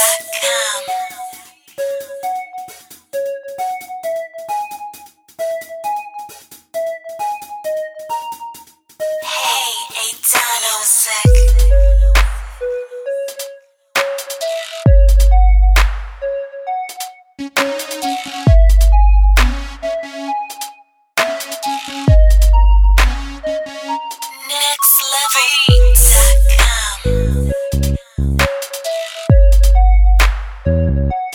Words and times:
Hey, 0.00 0.69
Hey, 30.70 31.29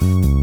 Mm-hmm. 0.00 0.37